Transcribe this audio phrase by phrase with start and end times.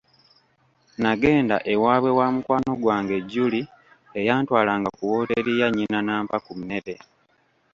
[1.01, 3.69] Nagenda ewaabwe wa mukwano gwange Julie
[4.19, 6.95] eyantwalanga ku wooteeri ya nnyina n'ampa ku mmere.